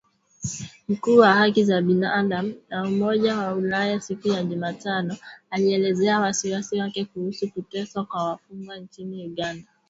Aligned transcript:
Mkuu 0.89 1.17
wa 1.17 1.33
haki 1.33 1.63
za 1.65 1.81
binadamu 1.81 2.53
wa 2.71 2.83
Umoja 2.87 3.37
wa 3.37 3.53
Ulaya 3.53 4.01
siku 4.01 4.27
ya 4.27 4.43
Jumatano 4.43 5.17
alielezea 5.49 6.19
wasiwasi 6.19 6.79
wake 6.79 7.05
kuhusu 7.05 7.51
kuteswa 7.51 8.05
kwa 8.05 8.23
wafungwa 8.23 8.77
nchini 8.77 9.25
Uganda 9.27 9.67